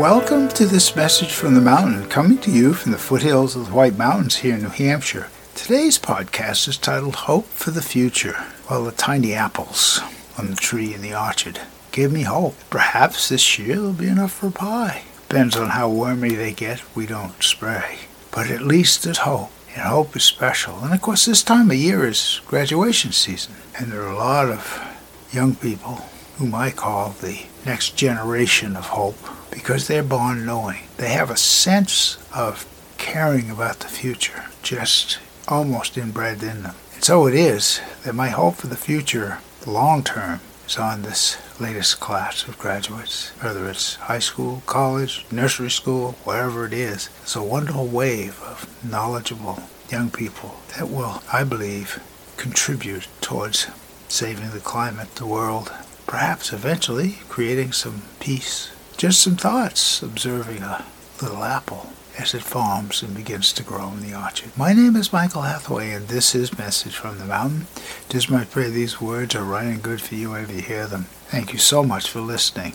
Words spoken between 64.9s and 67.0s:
is Michael Hathaway, and this is Message